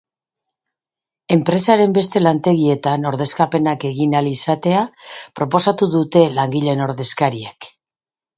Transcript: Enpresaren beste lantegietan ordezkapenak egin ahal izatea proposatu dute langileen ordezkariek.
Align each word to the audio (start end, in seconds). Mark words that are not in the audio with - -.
Enpresaren 1.35 1.91
beste 1.97 2.21
lantegietan 2.23 3.05
ordezkapenak 3.09 3.85
egin 3.91 4.17
ahal 4.17 4.31
izatea 4.31 4.81
proposatu 5.43 5.91
dute 5.99 6.25
langileen 6.41 6.83
ordezkariek. 6.89 7.71